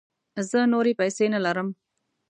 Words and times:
زه 0.49 0.59
نوری 0.73 0.93
پیسې 0.99 1.25
نه 1.33 1.39
لرم 1.45 1.67